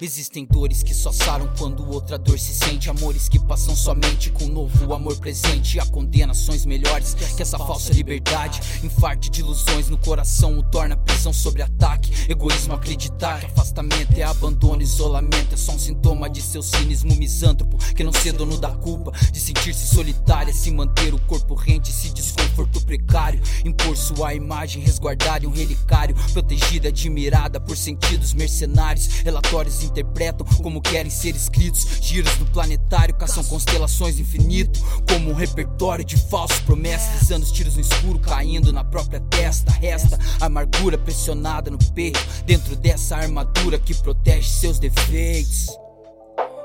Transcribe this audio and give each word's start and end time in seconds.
Existem 0.00 0.44
dores 0.44 0.82
que 0.82 0.92
só 0.92 1.10
saram 1.10 1.50
quando 1.58 1.88
outra 1.90 2.18
dor 2.18 2.38
se 2.38 2.52
sente. 2.52 2.90
Amores 2.90 3.28
que 3.28 3.38
passam 3.38 3.74
somente 3.74 4.30
com 4.30 4.44
um 4.44 4.48
novo 4.48 4.92
amor 4.92 5.16
presente. 5.16 5.80
Há 5.80 5.86
condenações 5.86 6.66
melhores 6.66 7.14
que 7.14 7.42
essa 7.42 7.56
falsa 7.56 7.92
liberdade. 7.94 8.60
Infarte 8.84 9.30
de 9.30 9.40
ilusões 9.40 9.88
no 9.88 9.96
coração 9.96 10.58
o 10.58 10.62
torna 10.62 10.96
prisão 10.96 11.32
sobre 11.32 11.62
ataque. 11.62 12.10
Egoísmo 12.28 12.74
acreditar 12.74 13.40
que 13.40 13.46
afastamento 13.46 14.16
é 14.16 14.22
abandono, 14.22 14.82
isolamento. 14.82 15.54
É 15.54 15.56
só 15.56 15.72
um 15.72 15.78
sintoma 15.78 16.28
de 16.28 16.42
seu 16.42 16.62
cinismo 16.62 17.14
misântropo. 17.14 17.76
Que 17.94 18.02
não 18.02 18.12
ser 18.12 18.32
dono 18.32 18.58
da 18.58 18.70
culpa 18.70 19.12
de 19.30 19.38
sentir-se 19.38 19.86
solitária. 19.94 20.52
Se 20.52 20.70
manter 20.70 21.14
o 21.14 21.18
corpo 21.20 21.54
rente, 21.54 21.92
se 21.92 22.10
desconforto 22.10 22.80
precário. 22.80 23.40
Impor 23.64 23.96
sua 23.96 24.34
imagem 24.34 24.82
resguardada 24.82 25.44
em 25.44 25.48
um 25.48 25.52
relicário. 25.52 26.16
Protegida, 26.32 26.88
admirada 26.88 27.60
por 27.60 27.76
sentidos 27.76 28.34
mercenários. 28.34 29.06
Relatórios 29.24 29.84
interpretam 29.84 30.46
como 30.62 30.80
querem 30.80 31.10
ser 31.10 31.36
escritos. 31.36 31.86
Giros 32.00 32.36
do 32.36 32.46
planetário 32.46 33.14
caçam 33.14 33.44
constelações 33.44 34.18
infinito. 34.18 34.80
Como 35.08 35.30
um 35.30 35.34
repertório 35.34 36.04
de 36.04 36.16
falsas 36.16 36.58
promessas. 36.60 37.20
Desando 37.20 37.44
os 37.44 37.52
tiros 37.52 37.76
no 37.76 37.80
escuro, 37.80 38.18
caindo 38.18 38.72
na 38.72 38.82
própria 38.82 39.20
testa. 39.20 39.70
Resta 39.70 40.18
amargura 40.40 40.98
pressionada 40.98 41.70
no 41.70 41.78
peito. 41.78 42.15
Dentro 42.44 42.76
dessa 42.76 43.16
armadura 43.16 43.78
que 43.78 43.94
protege 43.94 44.48
seus 44.48 44.78
defeitos. 44.78 45.66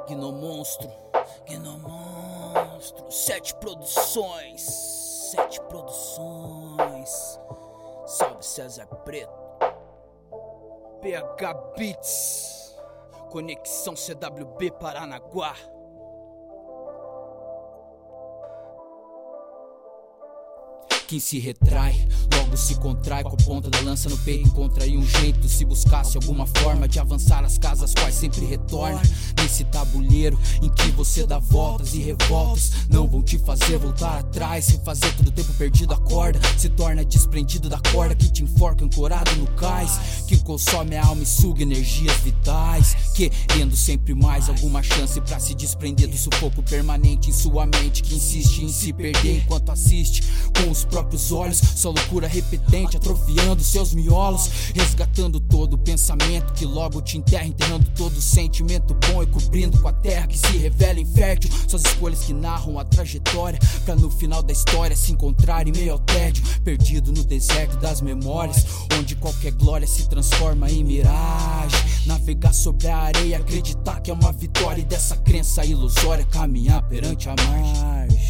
Gnomonstro, 0.07 0.89
Gnomonstro. 1.49 3.11
Sete 3.11 3.55
produções, 3.55 4.61
sete 5.31 5.59
produções. 5.61 7.39
Salve 8.05 8.45
César 8.45 8.85
Preto. 9.05 9.31
PH 11.01 11.53
Beats. 11.77 12.75
Conexão 13.29 13.95
CWB 13.95 14.71
Paranaguá. 14.71 15.55
Quem 21.11 21.19
se 21.19 21.39
retrai, 21.39 22.07
logo 22.33 22.55
se 22.55 22.73
contrai 22.75 23.21
com 23.21 23.33
a 23.33 23.43
ponta 23.43 23.69
da 23.69 23.81
lança 23.81 24.07
no 24.07 24.17
peito. 24.19 24.47
Encontraria 24.47 24.97
um 24.97 25.05
jeito 25.05 25.49
se 25.49 25.65
buscasse 25.65 26.15
alguma 26.15 26.47
forma 26.47 26.87
de 26.87 26.99
avançar 26.99 27.43
as 27.43 27.57
casas 27.57 27.93
quais 27.93 28.15
sempre 28.15 28.45
retorna. 28.45 29.01
Nesse 29.35 29.65
tabuleiro 29.65 30.39
em 30.61 30.69
que 30.69 30.89
você 30.91 31.27
dá 31.27 31.37
voltas 31.37 31.93
e 31.95 31.99
revoltas, 31.99 32.71
não 32.89 33.09
vão 33.09 33.21
te 33.21 33.37
fazer 33.37 33.77
voltar 33.77 34.19
atrás. 34.19 34.69
Refazer 34.69 35.13
todo 35.17 35.27
o 35.27 35.31
tempo 35.31 35.53
perdido, 35.55 35.93
acorda. 35.93 36.39
Se 36.57 36.69
torna 36.69 37.03
desprendido 37.03 37.67
da 37.67 37.81
corda 37.91 38.15
que 38.15 38.31
te 38.31 38.43
enforca 38.43 38.85
ancorado 38.85 39.35
no 39.35 39.47
cais. 39.47 40.23
Que 40.29 40.37
consome 40.37 40.95
a 40.95 41.05
alma 41.05 41.23
e 41.23 41.25
suga 41.25 41.61
energias 41.61 42.15
vitais. 42.21 42.95
Querendo 43.13 43.75
sempre 43.75 44.15
mais 44.15 44.47
alguma 44.47 44.81
chance 44.81 45.19
para 45.19 45.41
se 45.41 45.53
desprender 45.55 46.07
do 46.07 46.15
sufoco 46.15 46.63
permanente 46.63 47.29
em 47.29 47.33
sua 47.33 47.65
mente. 47.65 48.01
Que 48.01 48.15
insiste 48.15 48.63
em 48.63 48.69
se 48.69 48.93
perder 48.93 49.39
enquanto 49.39 49.73
assiste 49.73 50.23
com 50.55 50.71
os 50.71 50.85
próprios 50.85 51.00
próprios 51.01 51.31
olhos. 51.31 51.61
Só 51.75 51.89
loucura 51.89 52.27
repetente, 52.27 52.97
atrofiando 52.97 53.63
seus 53.63 53.93
miolos. 53.93 54.49
Resgatando 54.73 55.39
todo 55.39 55.73
o 55.73 55.77
pensamento 55.77 56.53
que 56.53 56.65
logo 56.65 57.01
te 57.01 57.17
enterra. 57.17 57.45
Enterrando 57.45 57.89
todo 57.95 58.17
o 58.17 58.21
sentimento 58.21 58.95
bom 59.07 59.23
e 59.23 59.25
cobrindo 59.25 59.79
com 59.79 59.87
a 59.87 59.93
terra 59.93 60.27
que 60.27 60.37
se 60.37 60.57
revela 60.57 60.99
infértil. 60.99 61.49
Suas 61.67 61.83
escolhas 61.83 62.19
que 62.19 62.33
narram 62.33 62.79
a 62.79 62.85
trajetória. 62.85 63.59
Pra 63.85 63.95
no 63.95 64.09
final 64.09 64.43
da 64.43 64.53
história 64.53 64.95
se 64.95 65.11
encontrar 65.11 65.67
em 65.67 65.71
meio 65.71 65.93
ao 65.93 65.99
tédio. 65.99 66.43
Perdido 66.63 67.11
no 67.11 67.23
deserto 67.23 67.77
das 67.77 68.01
memórias. 68.01 68.65
Onde 68.97 69.15
qualquer 69.15 69.51
glória 69.53 69.87
se 69.87 70.07
transforma 70.07 70.69
em 70.69 70.83
miragem. 70.83 71.79
Navegar 72.05 72.53
sobre 72.53 72.87
a 72.87 72.97
areia, 72.97 73.37
acreditar 73.37 73.99
que 74.01 74.11
é 74.11 74.13
uma 74.13 74.31
vitória. 74.31 74.81
E 74.81 74.85
dessa 74.85 75.15
crença 75.17 75.65
ilusória 75.65 76.25
caminhar 76.25 76.81
perante 76.83 77.29
a 77.29 77.35
margem. 77.35 78.20